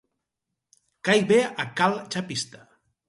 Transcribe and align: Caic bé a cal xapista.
Caic 1.09 1.29
bé 1.33 1.39
a 1.49 1.67
cal 1.81 1.95
xapista. 2.17 2.65